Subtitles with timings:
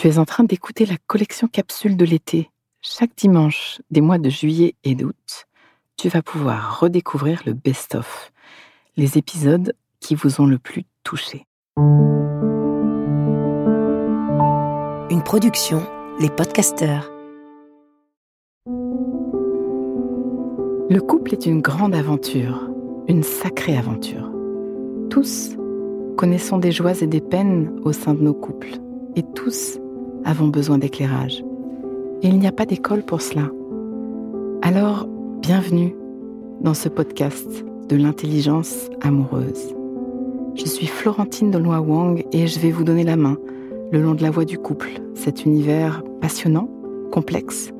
[0.00, 2.48] Tu es en train d'écouter la collection capsule de l'été.
[2.80, 5.46] Chaque dimanche des mois de juillet et d'août,
[5.98, 8.32] tu vas pouvoir redécouvrir le best-of,
[8.96, 11.44] les épisodes qui vous ont le plus touché.
[15.10, 15.82] Une production,
[16.18, 17.12] les podcasteurs.
[20.88, 22.70] Le couple est une grande aventure,
[23.06, 24.32] une sacrée aventure.
[25.10, 25.58] Tous
[26.16, 28.78] connaissons des joies et des peines au sein de nos couples,
[29.16, 29.79] et tous
[30.24, 31.44] avons besoin d'éclairage.
[32.22, 33.48] Et il n'y a pas d'école pour cela.
[34.62, 35.06] Alors,
[35.40, 35.94] bienvenue
[36.60, 39.74] dans ce podcast de l'intelligence amoureuse.
[40.54, 43.36] Je suis Florentine Dolois Wang et je vais vous donner la main
[43.92, 46.68] le long de la voie du couple, cet univers passionnant,
[47.10, 47.72] complexe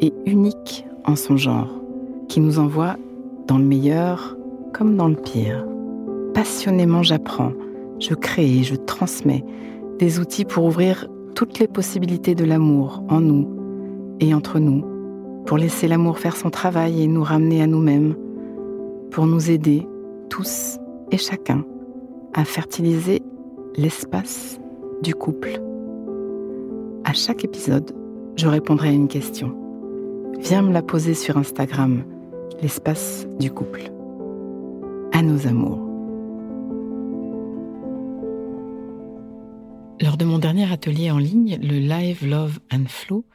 [0.00, 1.80] et unique en son genre,
[2.28, 2.96] qui nous envoie
[3.46, 4.36] dans le meilleur
[4.72, 5.64] comme dans le pire.
[6.34, 7.52] Passionnément j'apprends,
[8.00, 9.44] je crée et je transmets
[9.98, 13.48] des outils pour ouvrir toutes les possibilités de l'amour en nous
[14.20, 14.84] et entre nous,
[15.46, 18.14] pour laisser l'amour faire son travail et nous ramener à nous-mêmes,
[19.10, 19.86] pour nous aider,
[20.30, 20.78] tous
[21.10, 21.64] et chacun,
[22.32, 23.22] à fertiliser
[23.76, 24.60] l'espace
[25.02, 25.60] du couple.
[27.04, 27.92] À chaque épisode,
[28.36, 29.54] je répondrai à une question.
[30.40, 32.02] Viens me la poser sur Instagram,
[32.62, 33.90] l'espace du couple.
[35.12, 35.93] À nos amours.
[40.04, 43.26] Lors de mon dernier atelier en ligne, le Live Love and Flow,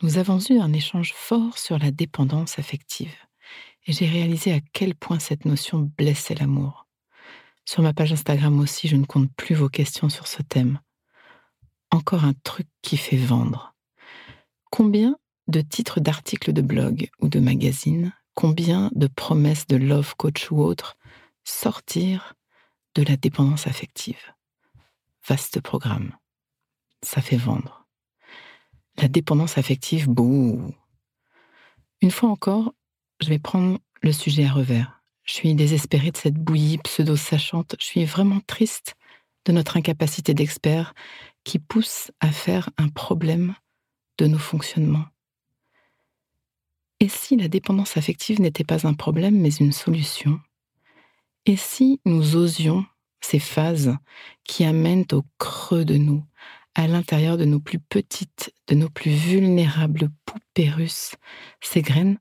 [0.00, 3.16] nous avons eu un échange fort sur la dépendance affective.
[3.84, 6.86] Et j'ai réalisé à quel point cette notion blessait l'amour.
[7.64, 10.78] Sur ma page Instagram aussi, je ne compte plus vos questions sur ce thème.
[11.90, 13.74] Encore un truc qui fait vendre.
[14.70, 20.52] Combien de titres d'articles de blog ou de magazines, combien de promesses de love coach
[20.52, 20.96] ou autres
[21.42, 22.34] sortir
[22.94, 24.37] de la dépendance affective?
[25.28, 26.16] Vaste programme.
[27.02, 27.86] Ça fait vendre.
[28.96, 30.74] La dépendance affective, bouh.
[32.00, 32.72] Une fois encore,
[33.20, 35.02] je vais prendre le sujet à revers.
[35.24, 37.76] Je suis désespérée de cette bouillie pseudo-sachante.
[37.78, 38.94] Je suis vraiment triste
[39.44, 40.94] de notre incapacité d'expert
[41.44, 43.54] qui pousse à faire un problème
[44.16, 45.08] de nos fonctionnements.
[47.00, 50.40] Et si la dépendance affective n'était pas un problème mais une solution?
[51.44, 52.86] Et si nous osions
[53.20, 53.96] ces phases
[54.44, 56.24] qui amènent au creux de nous,
[56.74, 61.16] à l'intérieur de nos plus petites, de nos plus vulnérables poupées russes,
[61.60, 62.18] ces graines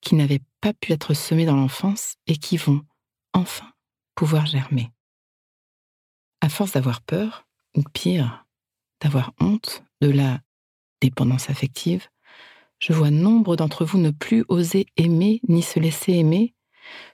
[0.00, 2.82] qui n'avaient pas pu être semées dans l'enfance et qui vont
[3.32, 3.68] enfin
[4.14, 4.90] pouvoir germer.
[6.40, 7.46] À force d'avoir peur,
[7.76, 8.46] ou pire,
[9.00, 10.40] d'avoir honte de la
[11.00, 12.08] dépendance affective,
[12.78, 16.54] je vois nombre d'entre vous ne plus oser aimer ni se laisser aimer.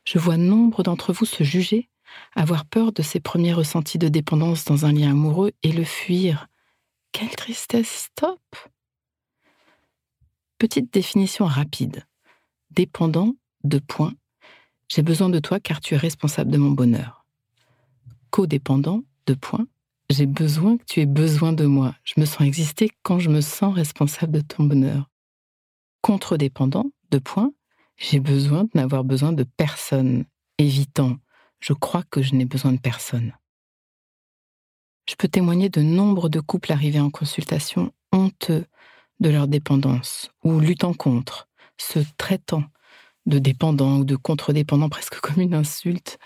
[0.05, 1.89] Je vois nombre d'entre vous se juger
[2.35, 6.49] avoir peur de ses premiers ressentis de dépendance dans un lien amoureux et le fuir.
[7.13, 8.41] Quelle tristesse, stop
[10.59, 12.07] Petite définition rapide.
[12.71, 13.35] Dépendant,
[13.65, 14.15] de points.
[14.89, 17.25] J'ai besoin de toi car tu es responsable de mon bonheur.
[18.31, 19.67] Codépendant, de points.
[20.11, 21.95] J'ai besoin que tu aies besoin de moi.
[22.05, 25.09] Je me sens exister quand je me sens responsable de ton bonheur.
[26.03, 27.53] Contre-dépendant, de points.
[27.97, 30.25] J'ai besoin de n'avoir besoin de personne.
[30.59, 31.17] Évitant,
[31.63, 33.33] je crois que je n'ai besoin de personne.
[35.09, 38.67] Je peux témoigner de nombre de couples arrivés en consultation honteux
[39.21, 42.65] de leur dépendance ou luttant contre, se traitant
[43.27, 46.19] de dépendants ou de contre-dépendants presque comme une insulte,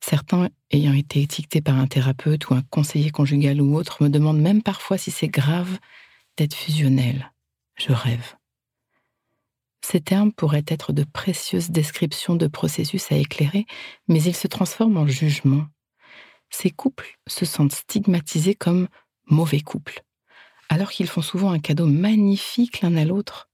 [0.00, 4.40] certains ayant été étiquetés par un thérapeute ou un conseiller conjugal ou autre me demandent
[4.40, 5.78] même parfois si c'est grave
[6.38, 7.32] d'être fusionnel.
[7.76, 8.39] Je rêve.
[9.90, 13.66] Ces termes pourraient être de précieuses descriptions de processus à éclairer,
[14.06, 15.66] mais ils se transforment en jugement.
[16.48, 18.86] Ces couples se sentent stigmatisés comme
[19.26, 20.04] mauvais couples,
[20.68, 23.50] alors qu'ils font souvent un cadeau magnifique l'un à l'autre.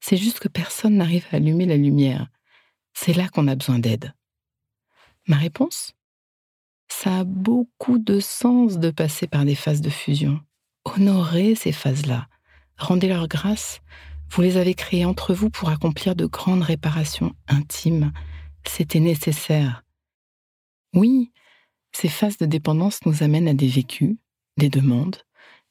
[0.00, 2.26] C'est juste que personne n'arrive à allumer la lumière.
[2.92, 4.12] C'est là qu'on a besoin d'aide.
[5.28, 5.92] Ma réponse?
[6.88, 10.40] Ça a beaucoup de sens de passer par des phases de fusion.
[10.84, 12.26] Honorez ces phases-là.
[12.76, 13.80] Rendez-leur grâce
[14.30, 18.12] vous les avez créés entre vous pour accomplir de grandes réparations intimes.
[18.66, 19.82] C'était nécessaire.
[20.94, 21.32] Oui,
[21.92, 24.16] ces phases de dépendance nous amènent à des vécus,
[24.56, 25.16] des demandes,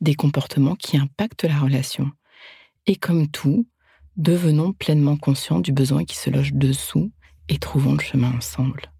[0.01, 2.11] des comportements qui impactent la relation.
[2.87, 3.67] Et comme tout,
[4.17, 7.11] devenons pleinement conscients du besoin qui se loge dessous
[7.49, 8.91] et trouvons le chemin ensemble.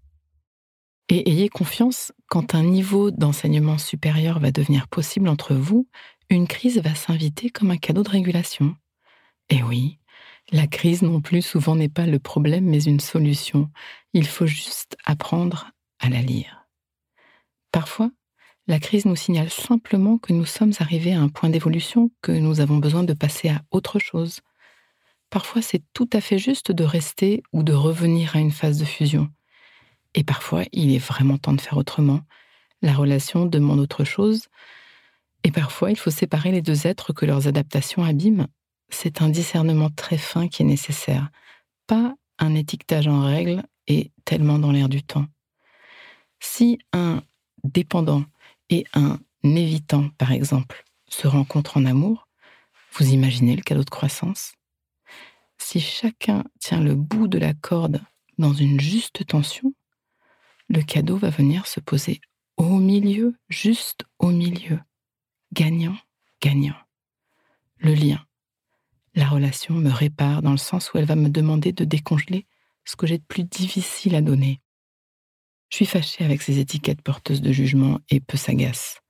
[1.08, 5.88] Et ayez confiance, quand un niveau d'enseignement supérieur va devenir possible entre vous,
[6.30, 8.74] une crise va s'inviter comme un cadeau de régulation.
[9.50, 9.98] Eh oui,
[10.52, 13.70] la crise non plus souvent n'est pas le problème mais une solution.
[14.12, 15.70] Il faut juste apprendre
[16.00, 16.68] à la lire.
[17.72, 18.10] Parfois,
[18.68, 22.60] La crise nous signale simplement que nous sommes arrivés à un point d'évolution, que nous
[22.60, 24.40] avons besoin de passer à autre chose.
[25.30, 28.84] Parfois, c'est tout à fait juste de rester ou de revenir à une phase de
[28.84, 29.28] fusion.
[30.14, 32.22] Et parfois, il est vraiment temps de faire autrement.
[32.82, 34.48] La relation demande autre chose.
[35.44, 38.48] Et parfois, il faut séparer les deux êtres que leurs adaptations abîment.
[38.88, 41.30] C'est un discernement très fin qui est nécessaire,
[41.86, 45.26] pas un étiquetage en règle et tellement dans l'air du temps.
[46.40, 47.22] Si un
[47.64, 48.24] dépendant
[48.70, 52.28] et un évitant, par exemple, se rencontrent en amour,
[52.92, 54.54] vous imaginez le cadeau de croissance
[55.58, 58.00] Si chacun tient le bout de la corde
[58.38, 59.74] dans une juste tension,
[60.68, 62.20] le cadeau va venir se poser
[62.56, 64.80] au milieu, juste au milieu.
[65.52, 65.96] Gagnant,
[66.40, 66.76] gagnant.
[67.78, 68.24] Le lien.
[69.16, 72.46] La relation me répare dans le sens où elle va me demander de décongeler
[72.84, 74.60] ce que j'ai de plus difficile à donner.
[75.70, 79.00] Je suis fâchée avec ces étiquettes porteuses de jugement et peu sagaces.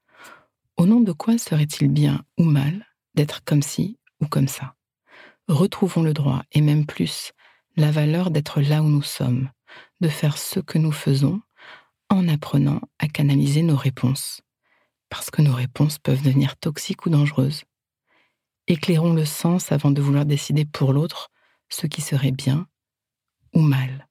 [0.77, 2.87] Au nom de quoi serait-il bien ou mal
[3.17, 4.77] d'être comme ci ou comme ça?
[5.49, 7.33] Retrouvons le droit, et même plus,
[7.77, 9.51] la valeur d'être là où nous sommes,
[10.01, 11.41] de faire ce que nous faisons,
[12.11, 14.41] en apprenant à canaliser nos réponses,
[15.09, 17.65] parce que nos réponses peuvent devenir toxiques ou dangereuses.
[18.69, 21.31] Éclairons le sens avant de vouloir décider pour l'autre
[21.69, 22.67] ce qui serait bien
[23.55, 24.09] ou mal.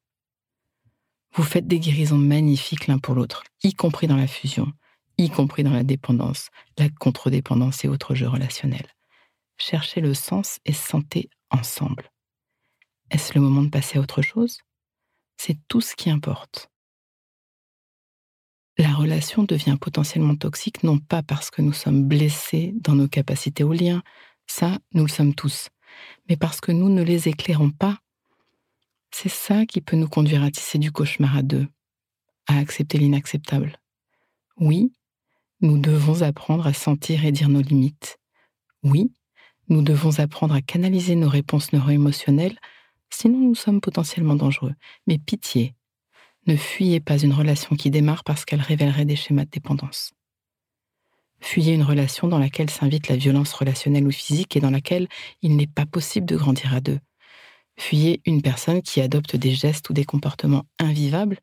[1.34, 4.72] Vous faites des guérisons magnifiques l'un pour l'autre, y compris dans la fusion,
[5.18, 8.88] y compris dans la dépendance, la contre-dépendance et autres jeux relationnels.
[9.58, 12.12] Cherchez le sens et sentez ensemble.
[13.12, 14.60] Est-ce le moment de passer à autre chose?
[15.38, 16.70] C'est tout ce qui importe.
[18.78, 23.64] La relation devient potentiellement toxique non pas parce que nous sommes blessés dans nos capacités
[23.64, 24.04] au lien,
[24.48, 25.70] ça, nous le sommes tous,
[26.30, 28.00] mais parce que nous ne les éclairons pas
[29.18, 31.68] c'est ça qui peut nous conduire à tisser du cauchemar à deux,
[32.48, 33.80] à accepter l'inacceptable.
[34.58, 34.92] Oui,
[35.62, 38.18] nous devons apprendre à sentir et dire nos limites.
[38.84, 39.14] Oui,
[39.70, 42.60] nous devons apprendre à canaliser nos réponses neuro-émotionnelles,
[43.10, 44.74] sinon nous sommes potentiellement dangereux.
[45.08, 45.76] Mais pitié,
[46.46, 50.15] ne fuyez pas une relation qui démarre parce qu'elle révélerait des schémas de dépendance.
[51.46, 55.08] Fuyez une relation dans laquelle s'invite la violence relationnelle ou physique et dans laquelle
[55.44, 57.00] il n'est pas possible de grandir à deux.
[57.78, 61.38] Fuyez une personne qui adopte des gestes ou des comportements invivables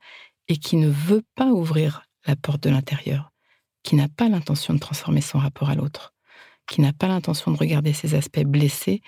[0.48, 3.30] et qui ne veut pas ouvrir la porte de l'intérieur,
[3.84, 6.12] qui n'a pas l'intention de transformer son rapport à l'autre,
[6.66, 9.02] qui n'a pas l'intention de regarder ses aspects blessés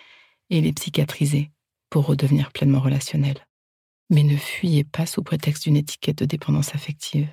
[0.48, 1.50] et les psychiatriser
[1.90, 3.44] pour redevenir pleinement relationnel.
[4.10, 7.28] Mais ne fuyez pas sous prétexte d'une étiquette de dépendance affective.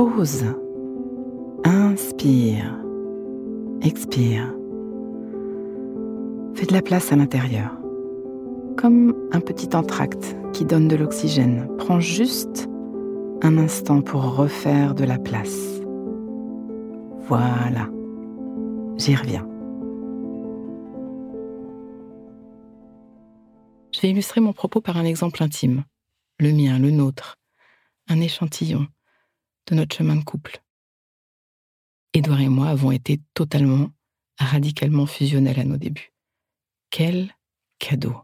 [0.00, 0.46] Pause.
[1.62, 2.74] Inspire.
[3.82, 4.50] Expire.
[6.54, 7.70] Fais de la place à l'intérieur.
[8.78, 11.68] Comme un petit entracte qui donne de l'oxygène.
[11.76, 12.66] Prends juste
[13.42, 15.82] un instant pour refaire de la place.
[17.28, 17.90] Voilà.
[18.96, 19.46] J'y reviens.
[23.94, 25.84] Je vais illustrer mon propos par un exemple intime.
[26.38, 27.36] Le mien, le nôtre.
[28.08, 28.86] Un échantillon
[29.66, 30.62] de notre chemin de couple.
[32.12, 33.90] Édouard et moi avons été totalement,
[34.38, 36.12] radicalement fusionnels à nos débuts.
[36.90, 37.34] Quel
[37.78, 38.16] cadeau.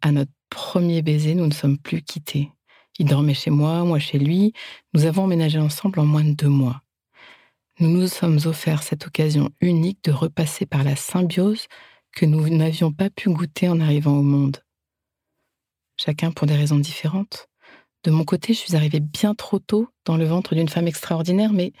[0.00, 2.50] À notre premier baiser, nous ne sommes plus quittés.
[2.98, 4.52] Il dormait chez moi, moi chez lui.
[4.94, 6.82] Nous avons emménagé ensemble en moins de deux mois.
[7.78, 11.66] Nous nous sommes offert cette occasion unique de repasser par la symbiose
[12.12, 14.62] que nous n'avions pas pu goûter en arrivant au monde.
[15.96, 17.48] Chacun pour des raisons différentes.
[18.04, 21.52] De mon côté, je suis arrivée bien trop tôt dans le ventre d'une femme extraordinaire,
[21.52, 21.72] mais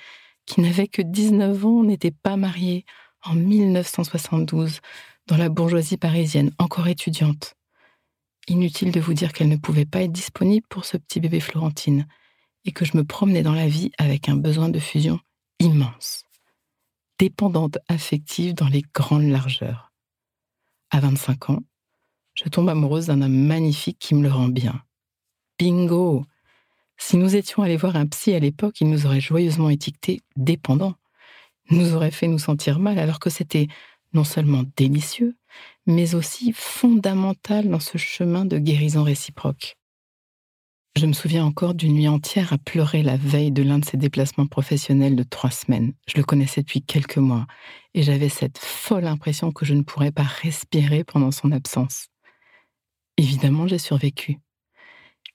[0.46, 2.84] qui n'avait que 19 ans, n'était pas mariée,
[3.24, 4.80] en 1972,
[5.26, 7.54] dans la bourgeoisie parisienne, encore étudiante.
[8.48, 12.06] Inutile de vous dire qu'elle ne pouvait pas être disponible pour ce petit bébé Florentine,
[12.64, 15.18] et que je me promenais dans la vie avec un besoin de fusion
[15.58, 16.24] immense,
[17.18, 19.92] dépendante affective dans les grandes largeurs.
[20.90, 21.62] À 25 ans,
[22.34, 24.82] je tombe amoureuse d'un homme magnifique qui me le rend bien.
[25.62, 26.24] Bingo
[26.98, 30.96] Si nous étions allés voir un psy à l'époque, il nous aurait joyeusement étiqueté dépendants,
[31.70, 33.68] nous aurait fait nous sentir mal alors que c'était
[34.12, 35.36] non seulement délicieux,
[35.86, 39.76] mais aussi fondamental dans ce chemin de guérison réciproque.
[40.96, 43.96] Je me souviens encore d'une nuit entière à pleurer la veille de l'un de ses
[43.96, 45.92] déplacements professionnels de trois semaines.
[46.08, 47.46] Je le connaissais depuis quelques mois
[47.94, 52.08] et j'avais cette folle impression que je ne pourrais pas respirer pendant son absence.
[53.16, 54.40] Évidemment, j'ai survécu.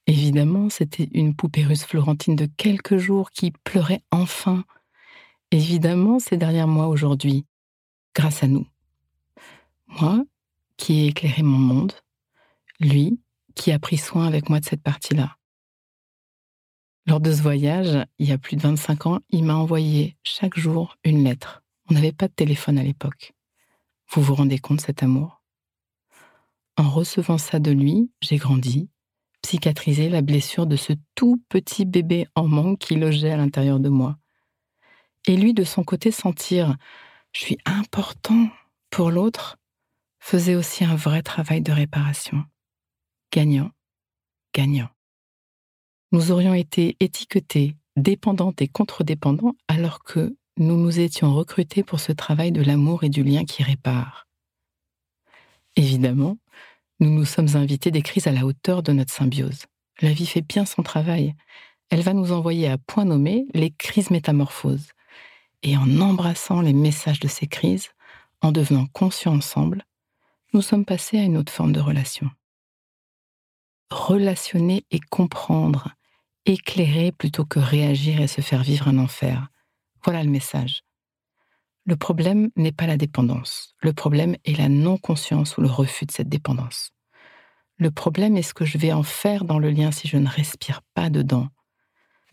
[0.07, 4.63] Évidemment, c'était une poupée russe florentine de quelques jours qui pleurait enfin.
[5.51, 7.45] Évidemment, c'est derrière moi aujourd'hui,
[8.15, 8.65] grâce à nous.
[9.87, 10.23] Moi,
[10.77, 11.93] qui ai éclairé mon monde,
[12.79, 13.19] lui,
[13.53, 15.35] qui a pris soin avec moi de cette partie-là.
[17.05, 20.57] Lors de ce voyage, il y a plus de 25 ans, il m'a envoyé chaque
[20.57, 21.63] jour une lettre.
[21.89, 23.33] On n'avait pas de téléphone à l'époque.
[24.11, 25.41] Vous vous rendez compte cet amour?
[26.77, 28.89] En recevant ça de lui, j'ai grandi,
[29.47, 33.87] cicatrisé la blessure de ce tout petit bébé en manque qui logeait à l'intérieur de
[33.87, 34.17] moi.
[35.25, 36.75] Et lui, de son côté, sentir
[37.31, 38.49] je suis important
[38.89, 39.57] pour l'autre,
[40.19, 42.43] faisait aussi un vrai travail de réparation.
[43.31, 43.71] Gagnant,
[44.53, 44.89] gagnant.
[46.11, 52.11] Nous aurions été étiquetés dépendantes et contre-dépendants alors que nous nous étions recrutés pour ce
[52.11, 54.27] travail de l'amour et du lien qui répare.
[55.75, 56.37] Évidemment,
[56.99, 59.65] nous nous sommes invités des crises à la hauteur de notre symbiose.
[60.01, 61.35] La vie fait bien son travail.
[61.89, 64.89] Elle va nous envoyer à point nommé les crises métamorphoses.
[65.63, 67.89] Et en embrassant les messages de ces crises,
[68.41, 69.83] en devenant conscients ensemble,
[70.53, 72.29] nous sommes passés à une autre forme de relation.
[73.91, 75.95] Relationner et comprendre,
[76.45, 79.49] éclairer plutôt que réagir et se faire vivre un enfer.
[80.03, 80.81] Voilà le message.
[81.87, 83.73] Le problème n'est pas la dépendance.
[83.79, 86.91] Le problème est la non-conscience ou le refus de cette dépendance.
[87.77, 90.27] Le problème est ce que je vais en faire dans le lien si je ne
[90.27, 91.47] respire pas dedans.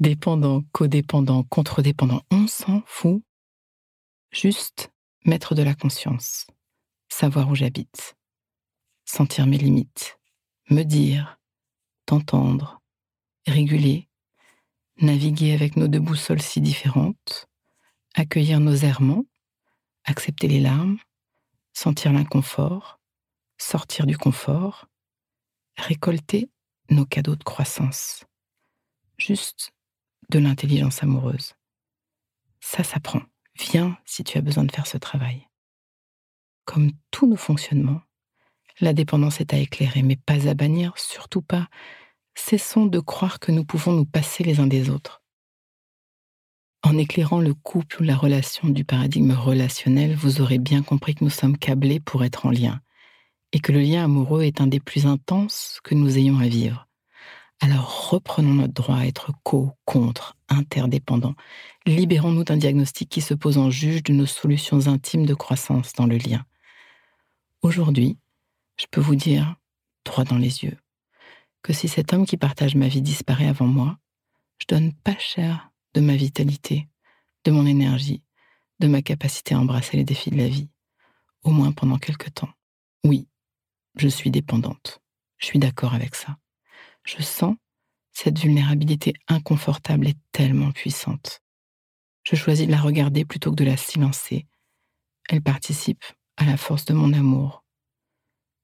[0.00, 3.22] Dépendant, codépendant, contre-dépendant, on s'en fout.
[4.32, 4.90] Juste
[5.24, 6.48] mettre de la conscience,
[7.08, 8.16] savoir où j'habite,
[9.04, 10.18] sentir mes limites,
[10.68, 11.38] me dire,
[12.06, 12.82] t'entendre,
[13.46, 14.08] réguler,
[15.00, 17.46] naviguer avec nos deux boussoles si différentes,
[18.14, 19.24] accueillir nos errements,
[20.04, 20.98] accepter les larmes,
[21.72, 23.00] sentir l'inconfort,
[23.58, 24.86] sortir du confort,
[25.76, 26.50] récolter
[26.90, 28.24] nos cadeaux de croissance.
[29.16, 29.72] Juste
[30.30, 31.54] de l'intelligence amoureuse.
[32.60, 33.22] Ça s'apprend.
[33.56, 35.48] Viens si tu as besoin de faire ce travail.
[36.64, 38.00] Comme tous nos fonctionnements,
[38.80, 41.68] la dépendance est à éclairer, mais pas à bannir, surtout pas.
[42.34, 45.23] Cessons de croire que nous pouvons nous passer les uns des autres.
[46.84, 51.24] En éclairant le couple ou la relation du paradigme relationnel, vous aurez bien compris que
[51.24, 52.82] nous sommes câblés pour être en lien,
[53.52, 56.86] et que le lien amoureux est un des plus intenses que nous ayons à vivre.
[57.62, 61.34] Alors reprenons notre droit à être co, contre, interdépendants.
[61.86, 66.06] Libérons-nous d'un diagnostic qui se pose en juge de nos solutions intimes de croissance dans
[66.06, 66.44] le lien.
[67.62, 68.18] Aujourd'hui,
[68.76, 69.56] je peux vous dire,
[70.04, 70.76] droit dans les yeux,
[71.62, 73.96] que si cet homme qui partage ma vie disparaît avant moi,
[74.58, 76.88] je donne pas cher de ma vitalité,
[77.44, 78.22] de mon énergie,
[78.80, 80.68] de ma capacité à embrasser les défis de la vie,
[81.42, 82.50] au moins pendant quelque temps.
[83.04, 83.28] Oui,
[83.96, 85.00] je suis dépendante.
[85.38, 86.36] Je suis d'accord avec ça.
[87.04, 87.56] Je sens
[88.12, 91.42] cette vulnérabilité inconfortable et tellement puissante.
[92.22, 94.46] Je choisis de la regarder plutôt que de la silencer.
[95.28, 96.04] Elle participe
[96.36, 97.64] à la force de mon amour.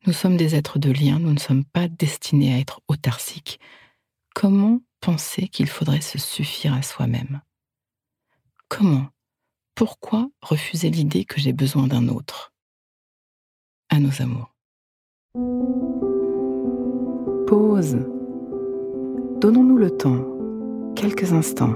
[0.07, 3.61] Nous sommes des êtres de lien, nous ne sommes pas destinés à être autarciques.
[4.35, 7.41] Comment penser qu'il faudrait se suffire à soi-même
[8.69, 9.07] Comment?
[9.75, 12.53] Pourquoi refuser l'idée que j'ai besoin d'un autre?
[13.89, 14.55] À nos amours.
[17.47, 17.99] Pause.
[19.41, 20.25] Donnons-nous le temps,
[20.95, 21.75] quelques instants,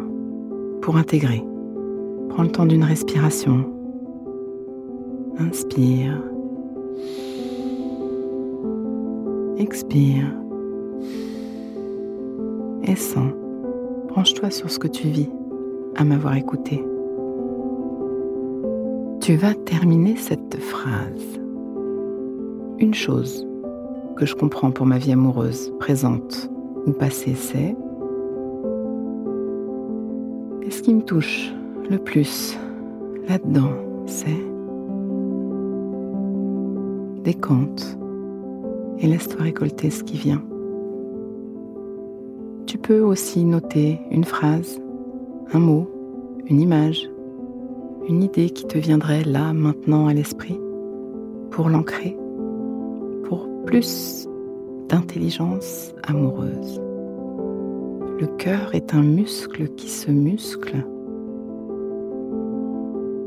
[0.82, 1.42] pour intégrer.
[2.28, 3.70] Prends le temps d'une respiration.
[5.38, 6.22] Inspire.
[9.56, 10.43] Expire
[12.84, 13.32] et sens.
[14.08, 15.30] Branche-toi sur ce que tu vis
[15.96, 16.84] à m'avoir écouté.
[19.20, 21.40] Tu vas terminer cette phrase.
[22.78, 23.46] Une chose
[24.16, 26.50] que je comprends pour ma vie amoureuse, présente
[26.86, 27.74] ou passée, c'est
[30.62, 31.52] et ce qui me touche
[31.90, 32.58] le plus
[33.28, 33.70] là-dedans,
[34.06, 34.44] c'est
[37.22, 37.98] décompte
[38.98, 40.42] et laisse-toi récolter ce qui vient.
[42.86, 44.78] Peux aussi noter une phrase,
[45.54, 45.88] un mot,
[46.44, 47.08] une image,
[48.06, 50.60] une idée qui te viendrait là, maintenant à l'esprit,
[51.50, 52.14] pour l'ancrer,
[53.24, 54.28] pour plus
[54.90, 56.78] d'intelligence amoureuse.
[58.20, 60.84] Le cœur est un muscle qui se muscle.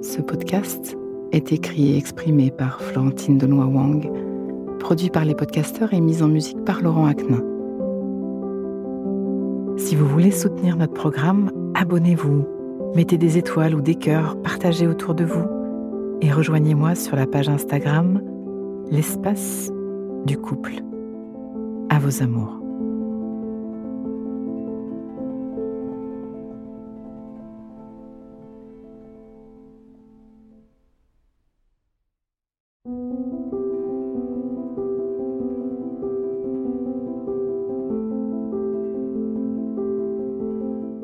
[0.04, 0.96] Ce podcast
[1.32, 4.08] est écrit et exprimé par Florentine Denois Wang,
[4.78, 7.42] produit par les podcasteurs et mis en musique par Laurent Aknin.
[9.78, 12.48] Si vous voulez soutenir notre programme, abonnez-vous,
[12.96, 15.48] mettez des étoiles ou des cœurs, partagez autour de vous
[16.22, 18.22] et rejoignez-moi sur la page Instagram
[18.90, 19.70] L'espace
[20.26, 20.76] du couple.
[21.90, 22.58] À vos amours.